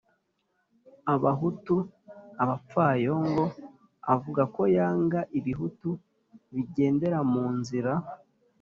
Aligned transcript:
abahutu 1.13 1.75
abapfayongo 2.43 3.45
avuga 4.13 4.43
ko 4.55 4.61
yanga 4.77 5.19
“ibihutu 5.37 5.89
bigenderamu 6.53 7.43
nzira 7.59 7.91